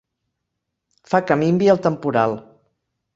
[1.11, 2.33] Fa que minvi el temporal.